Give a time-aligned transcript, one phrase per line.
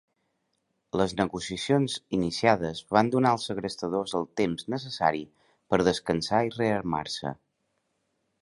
[1.01, 5.23] Les negociacions iniciades van donar als segrestadors el temps necessari
[5.75, 7.37] per descansar i rearmar-se.